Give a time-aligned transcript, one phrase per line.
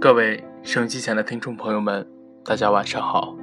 [0.00, 2.06] 各位收音机前的听众朋友们，
[2.44, 3.36] 大家晚上好，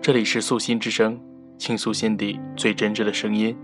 [0.00, 1.20] 这里是素心之声，
[1.58, 3.56] 倾诉心底最真挚的声音。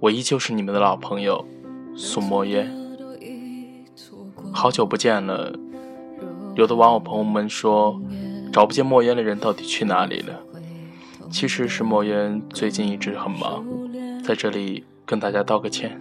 [0.00, 1.44] 我依旧是你们的老朋友
[1.94, 2.74] 苏墨烟，
[4.54, 5.54] 好久不见了。
[6.54, 8.00] 有的网友朋友们说，
[8.50, 10.40] 找不见墨烟的人到底去哪里了？
[11.30, 13.66] 其实是墨烟最近一直很忙，
[14.24, 16.00] 在这里跟大家道个歉。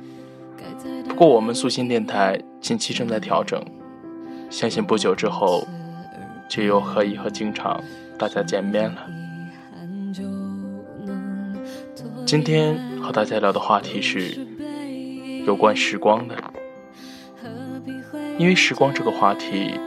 [1.09, 3.62] 不过我们素心电台近期正在调整。
[4.55, 5.68] 相信不久之后，
[6.47, 7.83] 就又可以和经常
[8.18, 9.05] 大家见面了。
[12.25, 14.47] 今天和大家聊的话题是
[15.45, 16.37] 有关时光的，
[18.37, 19.78] 因为时光这个话题，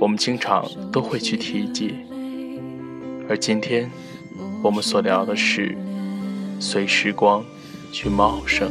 [0.00, 1.96] 我们经常都会去提及。
[3.28, 3.90] 而今天
[4.62, 5.76] 我们所聊的是
[6.60, 7.44] 随时光
[7.90, 8.70] 去茂盛。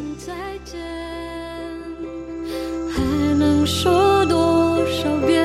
[2.90, 3.02] 还
[3.38, 5.41] 能说多少遍？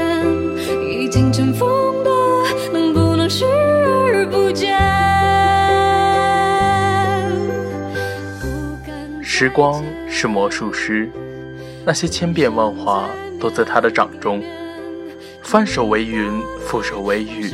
[9.39, 11.11] 时光是魔术师，
[11.85, 14.43] 那些千变万化都在他的掌中。
[15.43, 17.53] 翻手为云，覆手为雨。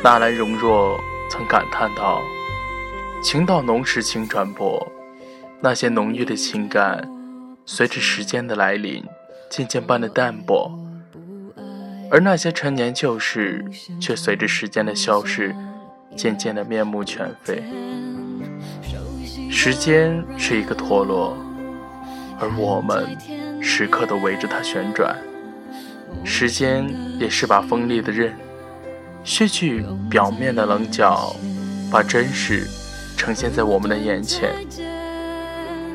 [0.00, 0.96] 纳兰容若
[1.28, 2.22] 曾感叹道
[3.20, 4.86] ：“情到浓时情传播，
[5.60, 7.10] 那些浓郁的情感，
[7.66, 9.02] 随着时间的来临，
[9.50, 10.70] 渐渐变得淡薄；
[12.12, 13.64] 而那些陈年旧事，
[14.00, 15.52] 却随着时间的消逝，
[16.16, 17.60] 渐渐的面目全非。”
[19.50, 21.36] 时间是一个陀螺，
[22.38, 23.16] 而我们
[23.60, 25.14] 时刻都围着它旋转。
[26.24, 28.32] 时间也是把锋利的刃，
[29.24, 31.34] 削去表面的棱角，
[31.90, 32.66] 把真实
[33.16, 34.50] 呈现在我们的眼前。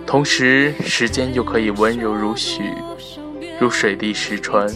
[0.05, 2.61] 同时，时间又可以温柔如许，
[3.59, 4.67] 如水滴石穿，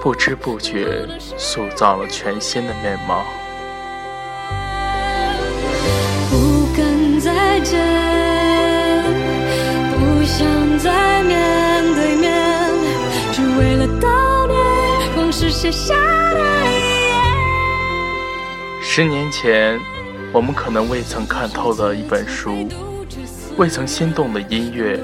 [0.00, 3.24] 不知不觉塑造了全新的面貌。
[18.80, 19.80] 十年前，
[20.32, 22.68] 我们可能未曾看透的一本书，
[23.56, 25.00] 未曾心动的音乐，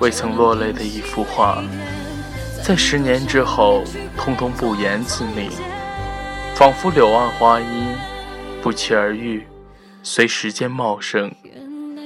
[0.00, 1.62] 未曾落泪的一幅画，
[2.64, 3.84] 在十年之后，
[4.16, 5.48] 通通不言自明，
[6.56, 7.94] 仿佛柳暗花阴，
[8.60, 9.46] 不期而遇，
[10.02, 11.30] 随时间茂盛，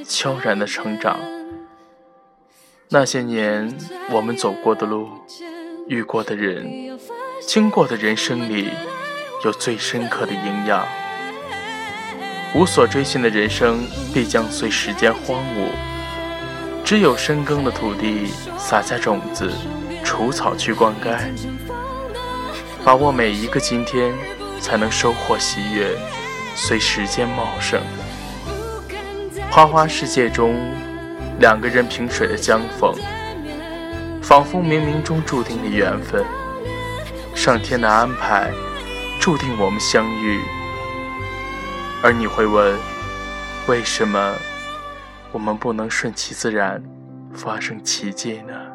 [0.06, 1.18] 悄然的成长。
[2.90, 3.74] 那些年，
[4.10, 5.08] 我们走过的路，
[5.88, 6.92] 遇过的人。
[7.46, 8.70] 经过的人生里，
[9.44, 10.86] 有最深刻的营养。
[12.54, 15.68] 无所追寻的人生，必将随时间荒芜。
[16.84, 19.50] 只有深耕的土地，撒下种子，
[20.04, 21.18] 除草去灌溉，
[22.84, 24.14] 把握每一个今天，
[24.60, 25.88] 才能收获喜悦，
[26.54, 27.80] 随时间茂盛。
[29.50, 30.54] 花花世界中，
[31.40, 32.94] 两个人萍水的相逢，
[34.22, 36.24] 仿佛冥冥中注定的缘分。
[37.34, 38.52] 上天的安排，
[39.20, 40.40] 注定我们相遇。
[42.02, 42.78] 而你会问，
[43.66, 44.34] 为什么
[45.32, 46.82] 我们不能顺其自然，
[47.32, 48.71] 发生奇迹呢？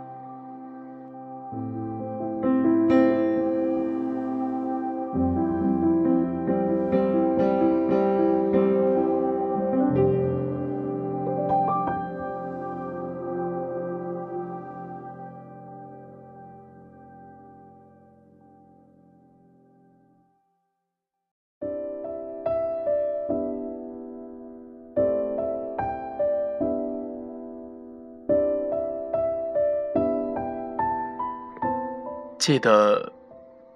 [32.48, 33.12] 记得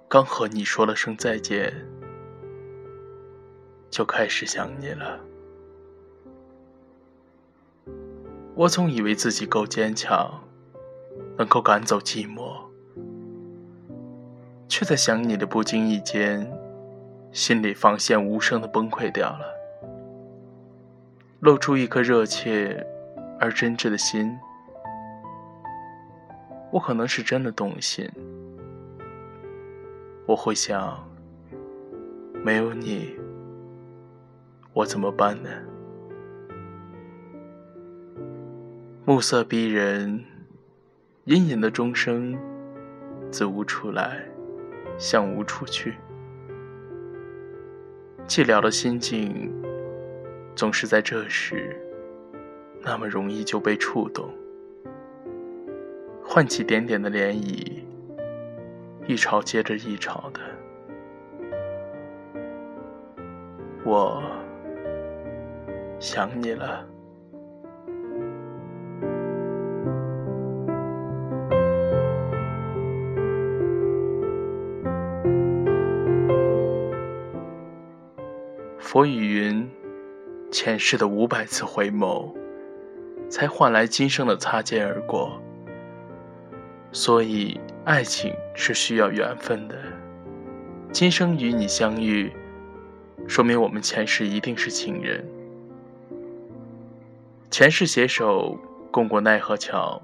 [0.08, 1.70] 刚和你说了声再见，
[3.90, 5.20] 就开始想你了。
[8.54, 10.42] 我总以为自己够坚强，
[11.36, 12.62] 能够赶走寂寞，
[14.66, 16.50] 却在想你的不经意间，
[17.30, 19.54] 心里防线无声的崩溃掉了，
[21.40, 22.86] 露出一颗热切
[23.38, 24.34] 而真挚的心。
[26.70, 28.10] 我可能是真的动心。
[30.24, 31.04] 我会想，
[32.44, 33.16] 没有你，
[34.72, 35.50] 我怎么办呢？
[39.04, 40.24] 暮色逼人，
[41.24, 42.38] 隐隐的钟声，
[43.32, 44.24] 自无处来，
[44.96, 45.94] 向无处去。
[48.28, 49.52] 寂寥的心境，
[50.54, 51.76] 总是在这时，
[52.80, 54.32] 那么容易就被触动，
[56.22, 57.71] 唤起点点的涟漪。
[59.06, 60.40] 一潮接着一潮的。
[63.84, 64.22] 我
[65.98, 66.86] 想你了。
[78.78, 79.68] 佛语云
[80.52, 82.32] ：“前世的五百次回眸，
[83.28, 85.40] 才换来今生的擦肩而过。”
[86.92, 89.74] 所以，爱情是需要缘分的。
[90.92, 92.30] 今生与你相遇，
[93.26, 95.24] 说明我们前世一定是情人。
[97.50, 98.58] 前世携手
[98.90, 100.00] 共过奈何桥，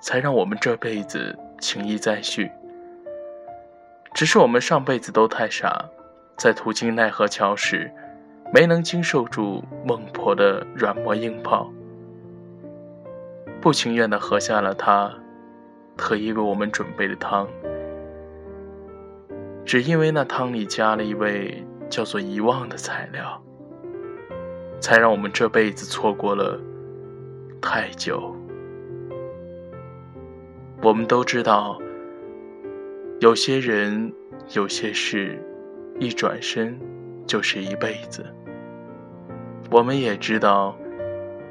[0.00, 2.48] 才让我们这辈子情谊再续。
[4.14, 5.84] 只是我们上辈子都太傻，
[6.36, 7.90] 在途经奈何桥时，
[8.54, 11.68] 没能经受住孟婆的软磨硬泡，
[13.60, 15.12] 不情愿地喝下了它。
[15.98, 17.46] 特意为我们准备的汤，
[19.66, 23.42] 只因为那汤里加了一味叫做遗忘的材料，
[24.80, 26.58] 才让我们这辈子错过了
[27.60, 28.34] 太久。
[30.80, 31.78] 我们都知道，
[33.20, 34.12] 有些人、
[34.54, 35.42] 有些事，
[35.98, 36.78] 一转身
[37.26, 38.24] 就是一辈子。
[39.70, 40.78] 我们也知道，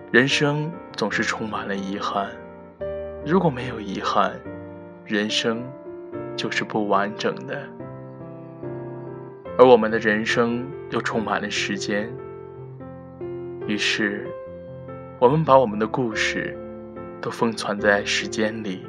[0.10, 2.30] 人生总是充满了遗憾。
[3.30, 4.40] 如果没有遗憾，
[5.04, 5.62] 人生
[6.38, 7.62] 就是不完整的。
[9.58, 12.10] 而我们的人生又充满了时间，
[13.68, 14.26] 于是，
[15.20, 16.58] 我们把我们的故事
[17.20, 18.88] 都封存在时间里，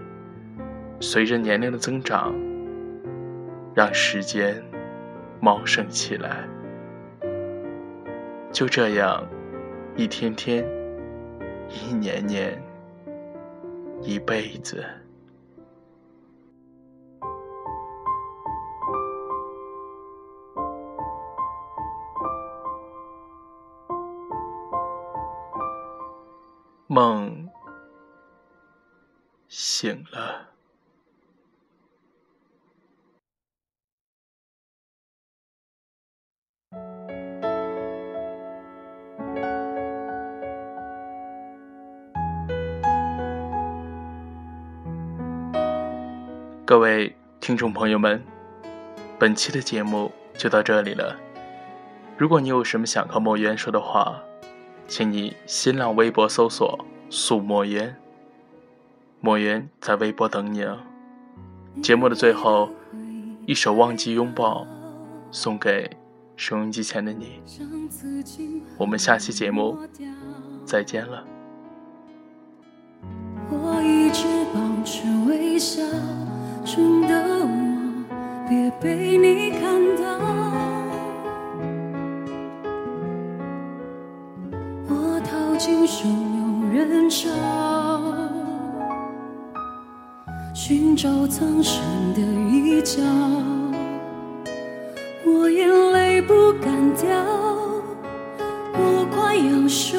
[1.01, 2.33] 随着年龄的增长，
[3.75, 4.63] 让时间
[5.41, 6.49] 茂盛起来。
[8.53, 9.27] 就这样，
[9.97, 10.65] 一天天，
[11.69, 12.57] 一年年。
[14.01, 14.85] 一辈子，
[26.87, 27.49] 梦
[29.49, 30.58] 醒了。
[46.69, 48.23] 各位听众朋友们，
[49.19, 51.17] 本期的节目就到这里了。
[52.19, 54.21] 如果你有什么想和墨渊说的话，
[54.87, 56.79] 请你新浪微博搜索
[57.09, 57.97] “素墨渊”，
[59.23, 60.77] 墨渊在微博等你哦。
[61.83, 62.69] 节目的最后，
[63.47, 64.65] 一首《忘记拥抱》
[65.31, 65.91] 送给
[66.37, 67.41] 收音机前的你。
[68.77, 69.79] 我们下期节目
[70.67, 71.25] 再见了。
[73.49, 75.83] 我一直保持微笑。
[76.71, 77.09] 真的
[77.47, 77.49] 我，
[78.47, 80.03] 别被你看到。
[84.87, 87.31] 我逃进汹涌人潮，
[90.53, 91.83] 寻找藏身
[92.13, 93.03] 的一角。
[95.25, 97.25] 我眼泪不敢掉，
[98.75, 99.99] 我快要受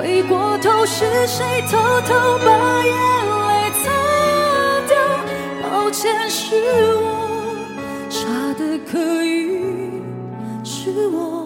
[0.00, 1.76] 回过头，是谁偷
[2.08, 2.50] 偷把
[2.86, 2.90] 眼
[3.48, 3.84] 泪擦
[4.88, 4.96] 掉？
[5.62, 6.54] 抱歉，是
[6.96, 7.04] 我
[8.08, 10.00] 傻的可以，
[10.64, 11.39] 是我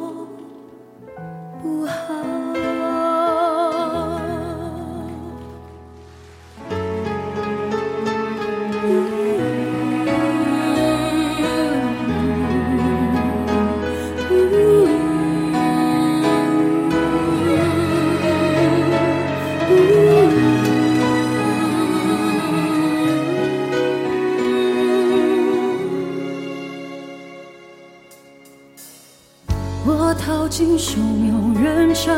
[30.14, 32.12] 逃进汹涌人潮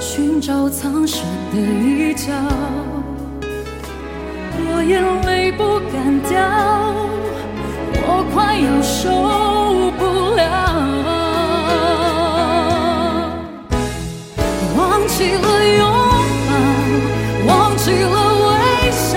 [0.00, 1.22] 寻找藏身
[1.52, 2.32] 的一角
[4.56, 6.38] 我眼泪不敢掉
[8.06, 10.02] 我快要受不
[10.36, 10.42] 了。
[14.76, 15.46] 忘记了
[15.78, 15.82] 拥
[16.48, 16.50] 抱
[17.46, 18.52] 忘记了微
[18.92, 19.12] 笑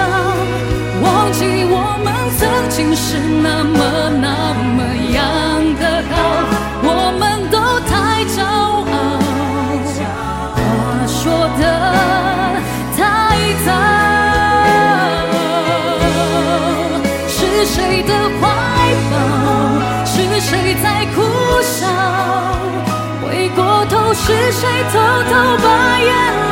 [1.02, 2.08] 忘记我们
[2.38, 3.87] 曾经是那么
[24.28, 26.47] 是谁偷偷把眼泪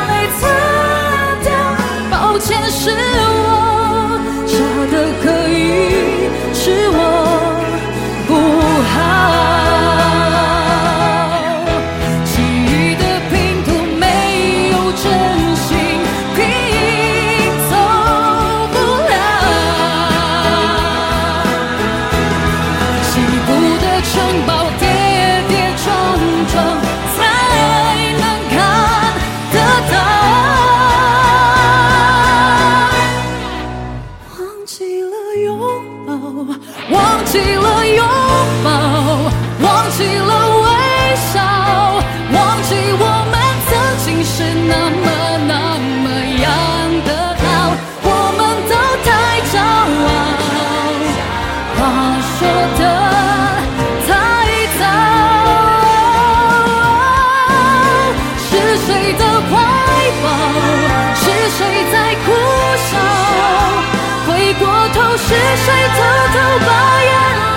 [65.96, 65.98] 偷
[66.34, 66.68] 偷把
[67.08, 67.12] 眼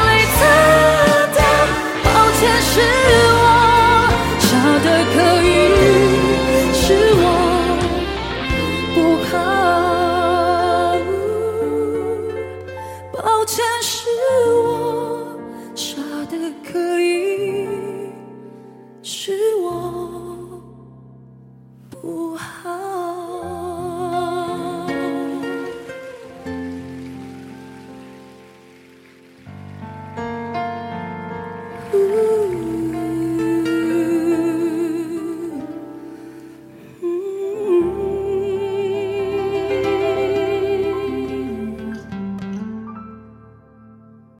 [0.07, 0.39] 泪擦
[1.35, 1.39] 掉
[2.03, 2.07] 抱
[2.37, 2.73] 歉是
[3.35, 3.39] 我
[4.39, 4.47] 傻
[4.83, 5.47] 得可以
[6.73, 6.77] 是
[7.15, 7.23] 我
[8.95, 9.31] 不好
[13.13, 13.91] 抱歉是
[14.53, 14.57] 我
[15.75, 15.87] 傻
[16.29, 16.33] 得
[16.63, 17.07] 可以
[19.01, 19.65] 是我
[21.89, 22.78] 不好。